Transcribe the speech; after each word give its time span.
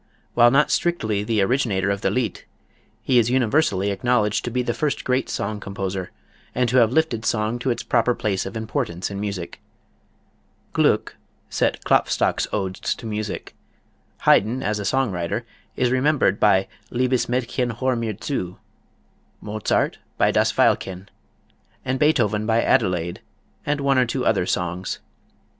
While 0.33 0.49
not 0.49 0.71
strictly 0.71 1.23
the 1.23 1.43
originator 1.43 1.91
of 1.91 2.01
the 2.01 2.09
Lied, 2.09 2.41
he 3.03 3.19
is 3.19 3.29
universally 3.29 3.91
acknowledged 3.91 4.43
to 4.45 4.49
be 4.49 4.63
the 4.63 4.73
first 4.73 5.03
great 5.03 5.29
song 5.29 5.59
composer 5.59 6.09
and 6.55 6.67
to 6.69 6.77
have 6.77 6.91
lifted 6.91 7.23
song 7.23 7.59
to 7.59 7.69
its 7.69 7.83
proper 7.83 8.15
place 8.15 8.47
of 8.47 8.57
importance 8.57 9.11
in 9.11 9.19
music. 9.19 9.61
Gluck 10.73 11.17
set 11.51 11.83
Klopfstock's 11.83 12.47
odes 12.51 12.95
to 12.95 13.05
music; 13.05 13.53
Haydn 14.21 14.63
as 14.63 14.79
a 14.79 14.85
song 14.85 15.11
writer 15.11 15.45
is 15.75 15.91
remembered 15.91 16.39
by 16.39 16.67
"Liebes 16.89 17.27
Mädchen 17.27 17.77
hör' 17.77 17.95
mir 17.95 18.15
Zu"; 18.19 18.57
Mozart 19.39 19.99
by 20.17 20.31
"Das 20.31 20.51
Veilchen"; 20.51 21.09
and 21.85 21.99
Beethoven 21.99 22.47
by 22.47 22.63
"Adelaide" 22.63 23.21
and 23.67 23.79
one 23.79 23.99
or 23.99 24.07
two 24.07 24.25
other 24.25 24.47
songs. 24.47 24.97